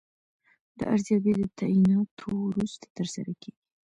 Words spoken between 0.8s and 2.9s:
ارزیابي د تعیناتو وروسته